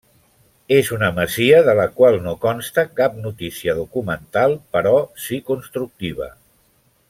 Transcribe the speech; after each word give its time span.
És 0.77 0.87
una 0.95 1.09
masia 1.17 1.59
de 1.67 1.75
la 1.79 1.85
qual 1.99 2.17
no 2.23 2.33
consta 2.47 2.85
cap 3.01 3.21
notícia 3.27 3.77
documental 3.83 4.57
però 4.77 4.95
si 5.27 5.41
constructiva. 5.53 6.33